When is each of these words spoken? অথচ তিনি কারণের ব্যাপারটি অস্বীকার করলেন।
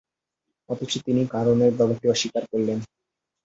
অথচ 0.69 0.91
তিনি 1.05 1.21
কারণের 1.33 1.71
ব্যাপারটি 1.77 2.05
অস্বীকার 2.09 2.43
করলেন। 2.51 2.79